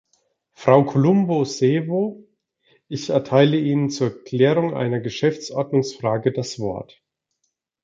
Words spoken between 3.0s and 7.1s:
erteile Ihnen zur Klärung einer Geschäftsordnungsfrage das Wort.